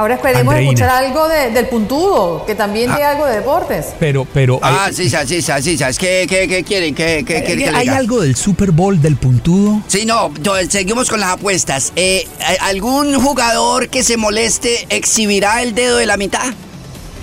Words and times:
Ahora 0.00 0.14
esperemos 0.14 0.54
escuchar 0.54 0.88
algo 0.88 1.28
del 1.28 1.66
puntudo, 1.66 2.46
que 2.46 2.54
también 2.54 2.86
tiene 2.86 3.04
ah. 3.04 3.10
algo 3.10 3.26
de 3.26 3.34
deportes. 3.34 3.88
Pero, 3.98 4.26
pero. 4.32 4.58
Ah, 4.62 4.86
eh, 4.88 4.94
sí, 4.94 5.10
sí, 5.10 5.42
sí, 5.42 5.76
sí, 5.76 5.76
¿Qué, 5.98 6.26
qué, 6.26 6.48
qué 6.48 6.64
quieren? 6.64 6.94
¿Qué, 6.94 7.22
qué, 7.26 7.44
qué, 7.44 7.70
¿Hay 7.74 7.88
algo 7.88 8.22
del 8.22 8.34
Super 8.34 8.70
Bowl 8.70 9.02
del 9.02 9.16
puntudo? 9.16 9.82
Sí, 9.88 10.06
no, 10.06 10.32
seguimos 10.70 11.10
con 11.10 11.20
las 11.20 11.32
apuestas. 11.34 11.92
Eh, 11.96 12.26
¿Algún 12.60 13.20
jugador 13.20 13.90
que 13.90 14.02
se 14.02 14.16
moleste 14.16 14.86
exhibirá 14.88 15.62
el 15.62 15.74
dedo 15.74 15.98
de 15.98 16.06
la 16.06 16.16
mitad? 16.16 16.54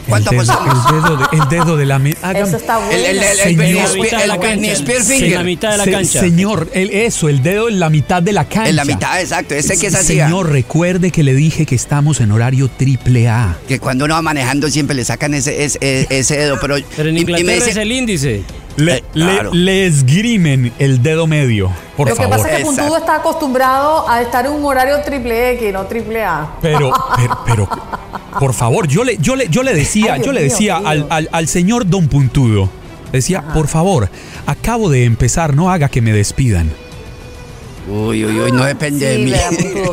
¿Cuánto 0.08 0.32
el 0.32 0.48
dedo, 0.48 0.58
el 0.66 1.02
dedo, 1.02 1.18
de, 1.18 1.26
el 1.32 1.50
dedo 1.50 1.78
de 1.78 1.86
la 1.86 1.98
Eso 1.98 2.58
está 2.58 2.78
bueno. 2.78 2.92
El, 2.92 3.06
el, 3.06 3.18
el, 3.18 3.40
el 3.40 3.62
En 3.62 3.78
la 5.34 5.44
mitad 5.44 5.72
de 5.72 5.78
la 5.78 5.86
cancha. 5.86 6.20
Señor, 6.20 6.70
eso, 6.74 7.30
el 7.30 7.44
dedo 7.44 7.70
en 7.70 7.80
la 7.80 7.90
mitad 7.90 8.22
de 8.24 8.34
la 8.34 8.46
cancha. 8.46 8.70
En 8.70 8.76
la 8.76 8.86
mitad, 8.86 9.20
exacto. 9.20 9.56
Ese 9.56 9.78
que 9.78 9.88
es 9.88 9.96
así. 9.96 10.18
Señor, 10.18 10.50
recuerde 10.52 11.12
que 11.12 11.24
le 11.24 11.34
dije 11.34 11.66
que 11.66 11.76
estamos 11.76 12.22
en 12.22 12.32
horario 12.32 12.70
triple 12.70 13.28
A. 13.28 13.58
Que 13.68 13.80
cuando 13.80 14.06
uno 14.06 14.16
va 14.16 14.22
manejando 14.22 14.70
siempre 14.70 14.96
le 14.96 15.06
sacan 15.06 15.34
ese, 15.34 15.64
ese, 15.64 16.08
ese 16.10 16.38
dedo. 16.38 16.58
Pero, 16.60 16.76
pero 16.96 17.10
en 17.10 17.18
Inglaterra 17.18 17.66
es 17.66 17.78
el 17.78 17.92
índice. 17.92 18.44
Le, 18.78 19.04
eh, 19.16 19.86
esgrimen 19.88 20.72
el 20.78 21.02
dedo 21.02 21.26
medio, 21.26 21.72
por 21.96 22.10
Lo 22.10 22.16
favor. 22.16 22.32
Que 22.32 22.38
pasa 22.38 22.52
es 22.52 22.58
que 22.58 22.64
Puntudo 22.64 22.98
está 22.98 23.16
acostumbrado 23.16 24.08
a 24.08 24.22
estar 24.22 24.46
en 24.46 24.52
un 24.52 24.64
horario 24.66 25.02
triple 25.02 25.54
X, 25.54 25.74
no 25.74 25.88
triple 25.88 26.24
A. 26.24 26.48
Pero, 26.62 26.92
pero, 27.16 27.40
pero, 27.44 27.70
por 28.40 28.54
favor, 28.54 28.88
yo 28.88 29.04
le, 29.04 29.18
yo 29.18 29.36
le, 29.36 29.48
yo 29.50 29.64
le 29.64 29.74
decía, 29.74 30.18
yo 30.18 30.32
le 30.32 30.44
decía 30.44 30.78
al, 30.78 31.28
al, 31.32 31.48
señor 31.48 31.88
Don 31.88 32.08
Puntudo, 32.08 32.70
decía, 33.12 33.42
por 33.54 33.68
favor, 33.68 34.10
acabo 34.46 34.90
de 34.90 35.06
empezar, 35.06 35.56
no 35.56 35.72
haga 35.72 35.90
que 35.90 36.02
me 36.02 36.12
despidan. 36.14 36.72
Uy, 37.90 38.26
uy, 38.26 38.38
uy, 38.38 38.52
no 38.52 38.66
depende 38.66 39.06
de 39.06 39.18
mí. 39.18 39.32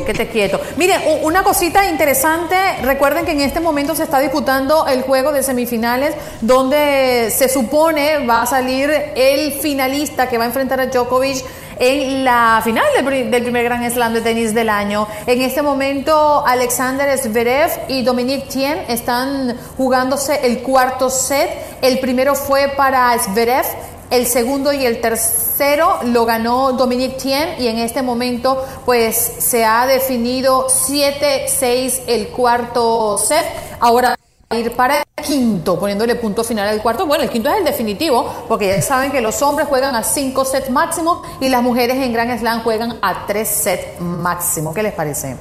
que 0.06 0.14
te 0.14 0.26
quieto. 0.26 0.60
Miren, 0.76 1.00
una 1.22 1.44
cosita 1.44 1.88
interesante, 1.88 2.56
recuerden 2.82 3.24
que 3.24 3.30
en 3.30 3.40
este 3.40 3.60
momento 3.60 3.94
se 3.94 4.02
está 4.02 4.18
disputando 4.18 4.88
el 4.88 5.02
juego 5.02 5.32
de 5.32 5.44
semifinales 5.44 6.14
donde 6.40 7.32
se 7.34 7.48
supone 7.48 8.26
va 8.26 8.42
a 8.42 8.46
salir 8.46 8.90
el 9.14 9.52
finalista 9.52 10.28
que 10.28 10.38
va 10.38 10.44
a 10.44 10.48
enfrentar 10.48 10.80
a 10.80 10.86
Djokovic 10.86 11.44
en 11.78 12.24
la 12.24 12.60
final 12.62 12.84
del, 12.94 13.42
primer 13.42 13.64
Gran 13.64 13.90
Slam 13.90 14.12
de 14.14 14.20
tenis 14.20 14.54
del 14.54 14.68
año. 14.68 15.06
En 15.26 15.40
este 15.42 15.62
momento, 15.62 16.44
Alexander 16.46 17.16
Zverev 17.18 17.70
y 17.88 18.02
Dominique 18.02 18.48
Thiem 18.48 18.78
están 18.88 19.56
jugándose 19.76 20.46
el 20.46 20.60
cuarto 20.60 21.10
set. 21.10 21.50
El 21.82 21.98
primero 22.00 22.34
fue 22.34 22.68
para 22.76 23.16
Zverev 23.18 23.64
el 24.10 24.26
segundo 24.26 24.72
y 24.72 24.84
el 24.84 25.00
tercero 25.00 25.98
lo 26.04 26.24
ganó 26.24 26.72
Dominique 26.72 27.16
Thiem 27.16 27.60
y 27.60 27.68
en 27.68 27.78
este 27.78 28.02
momento 28.02 28.64
pues 28.84 29.16
se 29.16 29.64
ha 29.64 29.86
definido 29.86 30.68
7-6 30.68 32.02
el 32.06 32.28
cuarto 32.28 33.18
set. 33.18 33.44
Ahora 33.80 34.14
ir 34.50 34.72
para 34.72 35.03
quinto, 35.26 35.78
poniéndole 35.78 36.14
punto 36.16 36.44
final 36.44 36.68
al 36.68 36.80
cuarto. 36.82 37.06
Bueno, 37.06 37.24
el 37.24 37.30
quinto 37.30 37.48
es 37.48 37.58
el 37.58 37.64
definitivo, 37.64 38.44
porque 38.48 38.68
ya 38.68 38.82
saben 38.82 39.10
que 39.10 39.20
los 39.20 39.40
hombres 39.42 39.66
juegan 39.66 39.94
a 39.96 40.02
cinco 40.02 40.44
sets 40.44 40.70
máximo 40.70 41.22
y 41.40 41.48
las 41.48 41.62
mujeres 41.62 41.96
en 41.96 42.12
Grand 42.12 42.38
Slam 42.38 42.62
juegan 42.62 42.98
a 43.02 43.26
tres 43.26 43.48
sets 43.48 44.00
máximo. 44.00 44.72
¿Qué 44.72 44.82
les 44.82 44.92
parece? 44.92 45.36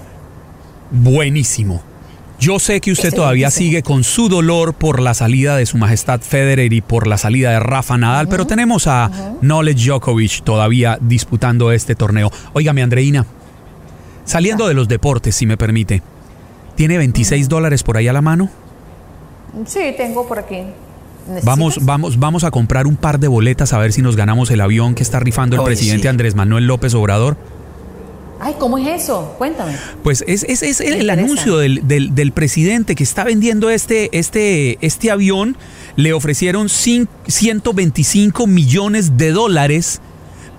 Buenísimo. 0.89 1.81
Yo 2.39 2.59
sé 2.59 2.81
que 2.81 2.91
usted 2.91 3.13
todavía 3.13 3.49
sigue 3.51 3.83
con 3.83 4.03
su 4.03 4.27
dolor 4.27 4.73
por 4.73 4.99
la 4.99 5.13
salida 5.13 5.55
de 5.55 5.65
su 5.65 5.77
majestad 5.77 6.19
Federer 6.19 6.73
y 6.73 6.81
por 6.81 7.07
la 7.07 7.17
salida 7.17 7.51
de 7.51 7.59
Rafa 7.59 7.97
Nadal, 7.97 8.27
pero 8.27 8.45
tenemos 8.45 8.87
a 8.87 9.09
Knowledge 9.39 9.87
Djokovic 9.87 10.43
todavía 10.43 10.97
disputando 10.99 11.71
este 11.71 11.95
torneo. 11.95 12.31
Óigame, 12.51 12.83
Andreina, 12.83 13.25
saliendo 14.25 14.67
de 14.67 14.73
los 14.73 14.89
deportes, 14.89 15.35
si 15.35 15.45
me 15.45 15.55
permite, 15.55 16.01
¿tiene 16.75 16.97
26 16.97 17.47
dólares 17.47 17.81
por 17.83 17.95
ahí 17.95 18.09
a 18.09 18.13
la 18.13 18.21
mano? 18.21 18.49
Sí, 19.65 19.93
tengo 19.97 20.27
por 20.27 20.39
aquí. 20.39 20.63
Vamos, 21.43 21.85
vamos, 21.85 22.19
vamos 22.19 22.43
a 22.43 22.51
comprar 22.51 22.85
un 22.85 22.97
par 22.97 23.19
de 23.19 23.27
boletas 23.27 23.71
a 23.71 23.77
ver 23.77 23.93
si 23.93 24.01
nos 24.01 24.15
ganamos 24.15 24.51
el 24.51 24.59
avión 24.59 24.93
que 24.93 25.03
está 25.03 25.19
rifando 25.19 25.55
el 25.55 25.63
presidente 25.63 26.09
Andrés 26.09 26.35
Manuel 26.35 26.67
López 26.67 26.93
Obrador. 26.95 27.37
Ay, 28.41 28.55
¿cómo 28.59 28.77
es 28.77 29.03
eso? 29.03 29.35
Cuéntame. 29.37 29.77
Pues 30.03 30.21
es, 30.27 30.43
es, 30.43 30.81
el, 30.81 31.09
anuncio 31.09 31.57
del, 31.57 31.81
del, 31.87 32.31
presidente 32.33 32.93
que 32.93 33.03
está 33.03 33.23
vendiendo 33.23 33.69
este, 33.69 34.09
este, 34.17 34.85
este 34.85 35.11
avión. 35.11 35.55
Le 35.95 36.11
ofrecieron 36.11 36.67
125 36.67 38.45
millones 38.45 39.15
de 39.15 39.31
dólares 39.31 40.01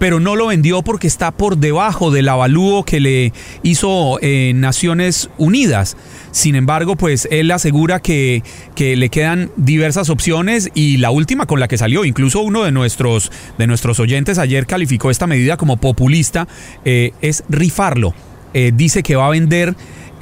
pero 0.04 0.20
no 0.20 0.36
lo 0.36 0.48
vendió 0.48 0.82
porque 0.82 1.06
está 1.06 1.30
por 1.30 1.56
debajo 1.56 2.10
del 2.10 2.28
avalúo 2.28 2.84
que 2.84 3.00
le 3.00 3.32
hizo 3.62 4.18
eh, 4.20 4.52
Naciones 4.54 5.30
Unidas. 5.38 5.96
Sin 6.30 6.56
embargo, 6.56 6.94
pues 6.94 7.26
él 7.30 7.50
asegura 7.50 8.00
que, 8.00 8.42
que, 8.74 8.96
le 8.96 9.08
quedan 9.08 9.50
diversas 9.56 10.10
opciones 10.10 10.68
y 10.74 10.98
la 10.98 11.10
última 11.10 11.46
con 11.46 11.58
la 11.58 11.68
que 11.68 11.78
salió, 11.78 12.04
incluso 12.04 12.42
uno 12.42 12.64
de 12.64 12.70
nuestros, 12.70 13.32
de 13.56 13.66
nuestros 13.66 13.98
oyentes 13.98 14.36
ayer 14.36 14.66
calificó 14.66 15.10
esta 15.10 15.26
medida 15.26 15.56
como 15.56 15.78
populista, 15.78 16.48
eh, 16.84 17.12
es 17.22 17.42
rifarlo. 17.48 18.12
Eh, 18.52 18.72
dice 18.74 19.02
que 19.02 19.16
va 19.16 19.28
a 19.28 19.30
vender 19.30 19.74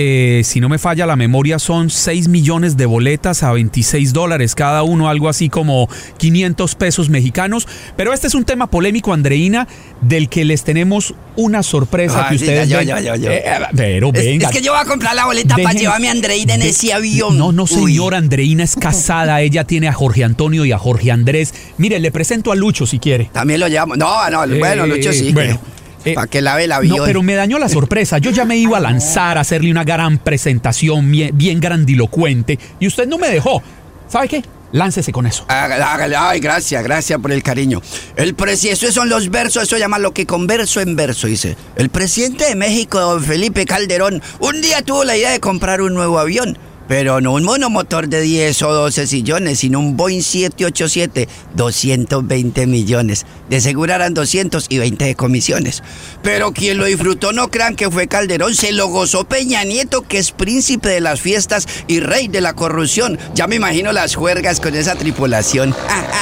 eh, 0.04 0.42
si 0.44 0.60
no 0.60 0.68
me 0.68 0.78
falla 0.78 1.06
la 1.06 1.14
memoria, 1.14 1.60
son 1.60 1.88
6 1.88 2.26
millones 2.26 2.76
de 2.76 2.86
boletas 2.86 3.44
a 3.44 3.52
26 3.52 4.12
dólares 4.12 4.56
cada 4.56 4.82
uno, 4.82 5.08
algo 5.08 5.28
así 5.28 5.48
como 5.48 5.88
500 6.18 6.74
pesos 6.74 7.08
mexicanos. 7.08 7.68
Pero 7.96 8.12
este 8.12 8.26
es 8.26 8.34
un 8.34 8.44
tema 8.44 8.68
polémico, 8.68 9.12
Andreina, 9.12 9.68
del 10.00 10.28
que 10.28 10.44
les 10.44 10.64
tenemos 10.64 11.14
una 11.36 11.62
sorpresa 11.62 12.26
que 12.28 12.34
ustedes 12.34 12.70
eh, 12.70 13.44
pero 13.76 14.10
venga. 14.10 14.48
Es, 14.48 14.56
que 14.56 14.60
yo 14.62 14.72
voy 14.72 14.80
a 14.80 14.84
comprar 14.84 15.14
la 15.14 15.26
boleta 15.26 15.56
para 15.56 15.72
llevarme 15.72 16.08
a 16.08 16.12
Andreina 16.12 16.54
en 16.54 16.62
ese 16.62 16.92
avión. 16.92 17.38
No, 17.38 17.52
no, 17.52 17.66
señor, 17.66 18.14
Andreina 18.14 18.64
es 18.64 18.74
casada. 18.74 19.40
ella 19.40 19.64
tiene 19.64 19.88
a 19.88 19.92
Jorge 19.92 20.24
Antonio 20.24 20.64
y 20.64 20.72
a 20.72 20.78
Jorge 20.78 21.12
Andrés. 21.12 21.54
Mire, 21.78 22.00
le 22.00 22.10
presento 22.10 22.50
a 22.50 22.56
Lucho 22.56 22.86
si 22.86 22.98
quiere. 22.98 23.30
También 23.32 23.60
lo 23.60 23.69
llamo. 23.69 23.94
No, 23.94 24.28
no, 24.30 24.58
bueno, 24.58 24.86
Lucho 24.86 25.12
sí. 25.12 25.32
Bueno. 25.32 25.60
Eh, 26.04 26.14
para 26.14 26.26
que 26.26 26.40
lave 26.40 26.64
el 26.64 26.72
avión. 26.72 26.98
No, 26.98 27.04
pero 27.04 27.22
me 27.22 27.34
dañó 27.34 27.58
la 27.58 27.68
sorpresa. 27.68 28.18
Yo 28.18 28.30
ya 28.30 28.44
me 28.44 28.56
iba 28.56 28.78
a 28.78 28.80
lanzar 28.80 29.38
a 29.38 29.42
hacerle 29.42 29.70
una 29.70 29.84
gran 29.84 30.18
presentación 30.18 31.10
bien, 31.10 31.60
grandilocuente 31.60 32.58
y 32.80 32.86
usted 32.86 33.06
no 33.06 33.18
me 33.18 33.28
dejó. 33.28 33.62
¿Sabe 34.08 34.28
qué? 34.28 34.44
Láncese 34.72 35.12
con 35.12 35.26
eso. 35.26 35.44
Hágale, 35.48 36.16
ay, 36.16 36.40
gracias, 36.40 36.82
gracias 36.82 37.20
por 37.20 37.30
el 37.30 37.42
cariño. 37.42 37.82
El 38.16 38.34
presidente, 38.34 38.86
eso 38.86 38.92
son 38.92 39.10
los 39.10 39.30
versos, 39.30 39.64
eso 39.64 39.76
llama 39.76 39.98
lo 39.98 40.12
que 40.12 40.24
converso 40.24 40.80
en 40.80 40.96
verso, 40.96 41.26
dice. 41.26 41.56
El 41.76 41.90
presidente 41.90 42.46
de 42.46 42.54
México, 42.54 42.98
don 42.98 43.22
Felipe 43.22 43.66
Calderón, 43.66 44.22
un 44.40 44.62
día 44.62 44.80
tuvo 44.82 45.04
la 45.04 45.16
idea 45.16 45.30
de 45.30 45.40
comprar 45.40 45.82
un 45.82 45.92
nuevo 45.92 46.19
avión 46.19 46.56
pero 46.92 47.22
no 47.22 47.32
un 47.32 47.42
monomotor 47.42 48.06
de 48.06 48.20
10 48.20 48.64
o 48.64 48.75
12 48.75 49.06
sillones, 49.06 49.60
sino 49.60 49.78
un 49.78 49.97
Boeing 49.97 50.20
787, 50.20 51.26
220 51.54 52.66
millones. 52.66 53.25
De 53.48 53.62
seguro 53.62 53.94
eran 53.94 54.12
200 54.12 54.66
y 54.69 54.76
20 54.76 55.02
de 55.06 55.14
comisiones. 55.14 55.82
Pero 56.22 56.52
quien 56.52 56.76
lo 56.76 56.84
disfrutó 56.84 57.32
no 57.32 57.48
crean 57.48 57.76
que 57.76 57.91
fue 57.91 58.08
Calderón, 58.08 58.54
se 58.54 58.72
lo 58.72 58.88
gozó 58.88 59.25
Peña 59.25 59.64
Nieto, 59.64 60.02
que 60.02 60.19
es 60.19 60.32
príncipe 60.32 60.91
de 60.91 61.00
las 61.00 61.19
fiestas 61.19 61.66
y 61.86 62.00
rey 62.00 62.28
de 62.28 62.42
la 62.42 62.52
corrupción. 62.52 63.19
Ya 63.34 63.47
me 63.47 63.56
imagino 63.56 63.91
las 63.92 64.14
juergas 64.14 64.60
con 64.60 64.75
esa 64.75 64.94
tripulación. 64.94 65.75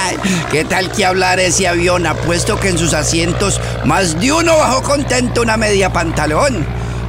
¿Qué 0.53 0.65
tal 0.65 0.93
que 0.93 1.05
hablar 1.05 1.41
ese 1.41 1.67
avión? 1.67 2.07
Apuesto 2.07 2.61
que 2.61 2.69
en 2.69 2.79
sus 2.79 2.95
asientos 2.95 3.61
más 3.85 4.21
de 4.21 4.31
uno 4.31 4.57
bajó 4.57 4.85
contento 4.85 5.43
una 5.43 5.57
media 5.57 5.93
pantalón. 5.93 6.65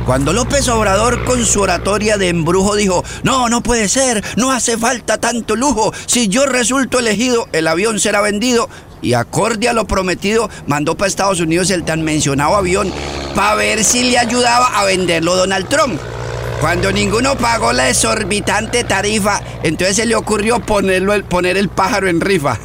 Cuando 0.06 0.34
López 0.34 0.68
Obrador 0.68 1.24
con 1.24 1.46
su 1.46 1.62
oratoria 1.62 2.18
de 2.18 2.30
embrujo 2.30 2.76
dijo, 2.76 3.04
no, 3.24 3.50
no 3.50 3.62
puede 3.62 3.88
ser, 3.88 4.24
no 4.36 4.52
hace 4.52 4.78
falta 4.78 5.20
tanto 5.20 5.56
lujo, 5.56 5.94
si 6.08 6.28
yo 6.28 6.46
resulto 6.48 7.00
elegido, 7.00 7.48
el 7.54 7.68
avión 7.68 8.00
será 8.00 8.22
vendido. 8.22 8.68
Y 9.04 9.14
acorde 9.14 9.70
a 9.70 9.74
lo 9.74 9.86
prometido, 9.86 10.50
mandó 10.68 10.96
para 10.96 11.08
Estados 11.08 11.40
Unidos 11.40 11.70
el 11.72 11.84
tan 11.84 12.04
mencionado 12.04 12.56
avión 12.56 12.92
para 13.36 13.56
ver 13.56 13.84
si 13.84 14.04
le 14.04 14.18
ayudaba 14.18 14.80
a 14.80 14.86
venderlo 14.86 15.36
Donald 15.36 15.68
Trump. 15.70 16.00
Cuando 16.60 16.92
ninguno 16.92 17.36
pagó 17.38 17.74
la 17.74 17.90
exorbitante 17.90 18.84
tarifa, 18.84 19.42
entonces 19.64 19.96
se 19.96 20.06
le 20.06 20.16
ocurrió 20.16 20.60
ponerlo, 20.60 21.20
poner 21.26 21.58
el 21.58 21.70
pájaro 21.70 22.08
en 22.08 22.22
rifa. 22.22 22.60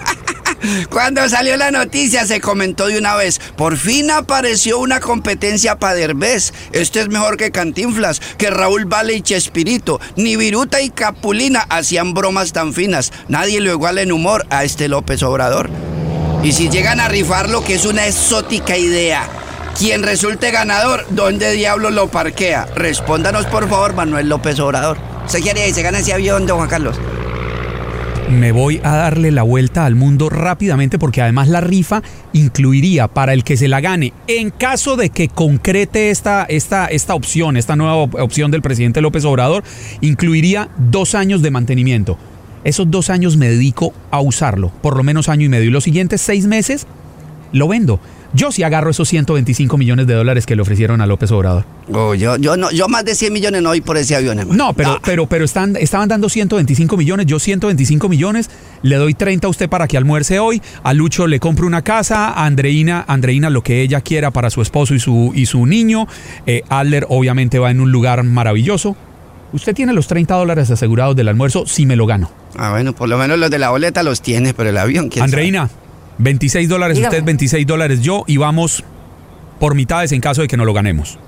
Cuando 0.91 1.29
salió 1.29 1.57
la 1.57 1.71
noticia 1.71 2.27
se 2.27 2.41
comentó 2.41 2.87
de 2.87 2.99
una 2.99 3.15
vez, 3.17 3.41
por 3.57 3.77
fin 3.77 4.11
apareció 4.11 4.79
una 4.79 5.01
competencia 5.01 5.79
para 5.79 5.95
Derbez. 5.95 6.53
Este 6.73 7.01
es 7.01 7.09
mejor 7.09 7.37
que 7.37 7.51
Cantinflas, 7.51 8.21
que 8.39 8.51
Raúl 8.51 8.85
Vale 8.85 9.15
y 9.15 9.23
Chespirito. 9.23 10.01
Ni 10.17 10.37
Viruta 10.37 10.81
y 10.81 10.91
Capulina 10.91 11.67
hacían 11.69 12.15
bromas 12.15 12.53
tan 12.53 12.73
finas. 12.75 13.13
Nadie 13.29 13.61
lo 13.61 13.73
iguala 13.73 14.03
en 14.03 14.13
humor 14.13 14.47
a 14.51 14.65
este 14.65 14.89
López 14.89 15.23
Obrador. 15.23 15.71
Y 16.43 16.53
si 16.53 16.69
llegan 16.69 17.01
a 17.01 17.09
rifarlo, 17.09 17.65
que 17.65 17.75
es 17.75 17.87
una 17.87 18.07
exótica 18.07 18.77
idea. 18.77 19.29
Quien 19.79 20.03
resulte 20.03 20.51
ganador, 20.53 21.05
¿dónde 21.11 21.53
diablo 21.53 21.91
lo 21.91 22.09
parquea? 22.09 22.67
Respóndanos 22.75 23.47
por 23.47 23.69
favor, 23.69 23.95
Manuel 23.95 24.29
López 24.29 24.59
Obrador. 24.61 24.97
¿Se 25.27 25.41
quiere 25.41 25.69
y 25.69 25.75
se 25.75 25.83
gana 25.83 25.99
ese 25.99 26.13
avión, 26.13 26.47
don 26.47 26.57
Juan 26.57 26.69
Carlos? 26.69 26.97
Me 28.29 28.53
voy 28.53 28.81
a 28.83 28.97
darle 28.97 29.31
la 29.31 29.43
vuelta 29.43 29.87
al 29.87 29.95
mundo 29.95 30.29
rápidamente 30.29 30.99
porque 30.99 31.23
además 31.23 31.49
la 31.49 31.61
rifa 31.61 32.03
incluiría 32.33 33.09
para 33.09 33.33
el 33.33 33.45
que 33.45 33.57
se 33.57 33.69
la 33.69 33.81
gane, 33.81 34.13
en 34.27 34.51
caso 34.51 34.97
de 34.97 35.11
que 35.11 35.29
concrete 35.29 36.11
esta, 36.11 36.45
esta, 36.45 36.87
esta 36.87 37.15
opción, 37.15 37.57
esta 37.57 37.77
nueva 37.77 37.97
opción 37.97 38.51
del 38.51 38.63
presidente 38.63 39.01
López 39.01 39.25
Obrador, 39.25 39.63
incluiría 40.01 40.69
dos 40.77 41.15
años 41.15 41.43
de 41.43 41.51
mantenimiento. 41.51 42.19
Esos 42.65 42.91
dos 42.91 43.11
años 43.11 43.37
me 43.37 43.49
dedico 43.49 43.95
a 44.11 44.21
usarlo, 44.21 44.73
por 44.83 44.97
lo 44.97 45.05
menos 45.05 45.29
año 45.29 45.47
y 45.47 45.49
medio. 45.49 45.69
Y 45.69 45.73
los 45.73 45.85
siguientes 45.85 46.21
seis 46.21 46.47
meses 46.47 46.87
lo 47.53 47.69
vendo. 47.69 48.01
Yo 48.33 48.53
sí 48.53 48.63
agarro 48.63 48.91
esos 48.91 49.09
125 49.09 49.79
millones 49.79 50.07
de 50.07 50.15
dólares 50.15 50.47
que 50.47 50.57
le 50.57 50.63
ofrecieron 50.63 51.01
a 51.01 51.07
López 51.07 51.31
Obrador. 51.31 51.65
Oh, 51.93 52.15
yo, 52.15 52.37
yo, 52.37 52.57
no, 52.57 52.71
yo 52.71 52.89
más 52.89 53.05
de 53.05 53.15
100 53.15 53.33
millones 53.33 53.63
no 53.63 53.71
voy 53.71 53.81
por 53.81 53.97
ese 53.97 54.17
avión, 54.17 54.39
hermano. 54.39 54.65
No, 54.65 54.73
pero, 54.75 55.01
pero, 55.05 55.27
pero 55.27 55.45
están, 55.45 55.77
estaban 55.77 56.09
dando 56.09 56.29
125 56.29 56.97
millones, 56.97 57.27
yo 57.27 57.39
125 57.39 58.09
millones, 58.09 58.51
le 58.83 58.97
doy 58.97 59.15
30 59.15 59.47
a 59.47 59.51
usted 59.51 59.69
para 59.69 59.89
que 59.89 59.97
almuerce 59.97 60.39
hoy, 60.39 60.61
a 60.83 60.93
Lucho 60.93 61.27
le 61.27 61.41
compro 61.41 61.67
una 61.67 61.83
casa, 61.83 62.29
a 62.29 62.47
Andreina, 62.47 63.05
Andreina 63.07 63.51
lo 63.51 63.63
que 63.63 63.83
ella 63.83 64.01
quiera 64.01 64.31
para 64.31 64.51
su 64.51 64.61
esposo 64.61 64.95
y 64.95 65.01
su, 65.01 65.33
y 65.35 65.47
su 65.47 65.65
niño, 65.67 66.07
eh, 66.47 66.63
Adler 66.69 67.07
obviamente 67.09 67.59
va 67.59 67.71
en 67.71 67.81
un 67.81 67.93
lugar 67.93 68.23
maravilloso. 68.25 68.97
Usted 69.53 69.75
tiene 69.75 69.93
los 69.93 70.09
30 70.09 70.35
dólares 70.35 70.71
asegurados 70.71 71.15
del 71.15 71.29
almuerzo 71.29 71.67
si 71.67 71.87
me 71.87 71.97
lo 71.97 72.07
gano. 72.07 72.31
Ah, 72.59 72.71
bueno, 72.71 72.95
por 72.95 73.09
lo 73.09 73.17
menos 73.17 73.39
los 73.39 73.51
de 73.51 73.59
la 73.59 73.71
boleta 73.71 74.03
los 74.03 74.21
tiene, 74.21 74.53
pero 74.55 74.71
el 74.71 74.79
avión, 74.79 75.09
¿quién 75.09 75.25
Andreina, 75.25 75.71
26 76.19 76.69
dólares 76.69 76.99
usted, 76.99 77.23
26 77.23 77.67
dólares 77.67 78.01
yo 78.01 78.25
y 78.27 78.37
vamos 78.37 78.85
por 79.59 79.75
mitades 79.75 80.13
en 80.13 80.21
caso 80.21 80.43
de 80.43 80.49
que 80.49 80.57
no 80.57 80.65
lo 80.65 80.73
ganemos. 80.73 81.19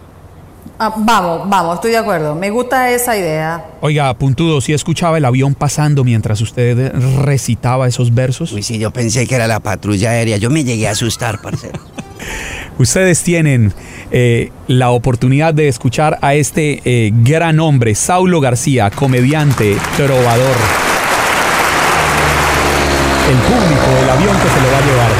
Ah, 0.80 0.94
vamos, 0.96 1.48
vamos, 1.48 1.74
estoy 1.76 1.90
de 1.90 1.96
acuerdo. 1.96 2.36
Me 2.36 2.50
gusta 2.50 2.90
esa 2.90 3.16
idea. 3.16 3.64
Oiga, 3.80 4.14
puntudo, 4.14 4.60
¿sí 4.60 4.72
escuchaba 4.72 5.18
el 5.18 5.24
avión 5.24 5.54
pasando 5.54 6.04
mientras 6.04 6.40
usted 6.40 6.92
recitaba 7.24 7.88
esos 7.88 8.14
versos? 8.14 8.52
Uy, 8.52 8.62
sí, 8.62 8.78
yo 8.78 8.92
pensé 8.92 9.26
que 9.26 9.34
era 9.34 9.48
la 9.48 9.58
patrulla 9.58 10.10
aérea. 10.10 10.36
Yo 10.36 10.50
me 10.50 10.62
llegué 10.62 10.86
a 10.86 10.92
asustar, 10.92 11.40
parcero. 11.40 11.80
Ustedes 12.78 13.24
tienen 13.24 13.72
eh, 14.12 14.52
la 14.68 14.90
oportunidad 14.90 15.52
de 15.52 15.66
escuchar 15.66 16.18
a 16.22 16.34
este 16.34 16.80
eh, 16.84 17.10
gran 17.12 17.58
hombre, 17.58 17.96
Saulo 17.96 18.40
García, 18.40 18.90
comediante, 18.90 19.76
trovador 19.96 20.87
el 23.28 23.36
público 23.36 24.00
del 24.00 24.10
avión 24.10 24.36
que 24.36 24.48
se 24.48 24.60
lo 24.62 24.72
va 24.72 24.78
a 24.78 24.86
llevar. 24.86 25.10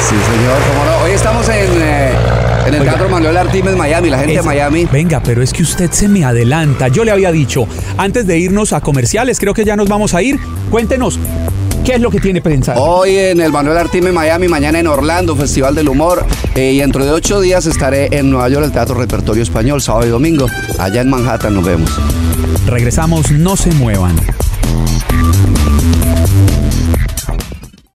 Sí, 0.00 0.14
señor, 0.14 0.58
cómo 0.68 0.84
no. 0.86 1.04
Hoy 1.04 1.10
estamos 1.10 1.48
en, 1.48 1.82
eh, 1.82 2.12
en 2.66 2.74
el 2.74 2.82
Teatro 2.82 3.08
Manuel 3.10 3.36
Artimes 3.36 3.76
Miami, 3.76 4.08
la 4.08 4.18
gente 4.18 4.36
de 4.36 4.42
Miami. 4.42 4.88
Venga, 4.90 5.20
pero 5.20 5.42
es 5.42 5.52
que 5.52 5.62
usted 5.62 5.90
se 5.90 6.08
me 6.08 6.24
adelanta. 6.24 6.88
Yo 6.88 7.04
le 7.04 7.10
había 7.10 7.30
dicho, 7.30 7.66
antes 7.98 8.26
de 8.26 8.38
irnos 8.38 8.72
a 8.72 8.80
comerciales, 8.80 9.38
creo 9.38 9.52
que 9.52 9.66
ya 9.66 9.76
nos 9.76 9.88
vamos 9.88 10.14
a 10.14 10.22
ir. 10.22 10.38
Cuéntenos, 10.70 11.18
¿Qué 11.84 11.94
es 11.94 12.02
lo 12.02 12.10
que 12.10 12.20
tiene 12.20 12.42
pensado? 12.42 12.82
Hoy 12.82 13.16
en 13.16 13.40
el 13.40 13.50
Manuel 13.50 13.78
Artime 13.78 14.12
Miami, 14.12 14.46
mañana 14.46 14.78
en 14.78 14.86
Orlando, 14.86 15.34
Festival 15.34 15.74
del 15.74 15.88
Humor. 15.88 16.26
Eh, 16.54 16.72
y 16.72 16.78
dentro 16.80 17.02
de 17.02 17.12
ocho 17.12 17.40
días 17.40 17.64
estaré 17.64 18.14
en 18.18 18.30
Nueva 18.30 18.50
York, 18.50 18.66
el 18.66 18.72
Teatro 18.72 18.94
Repertorio 18.94 19.42
Español, 19.42 19.80
sábado 19.80 20.06
y 20.06 20.10
domingo. 20.10 20.46
Allá 20.78 21.00
en 21.00 21.08
Manhattan 21.08 21.54
nos 21.54 21.64
vemos. 21.64 21.90
Regresamos, 22.66 23.30
no 23.30 23.56
se 23.56 23.70
muevan. 23.72 24.16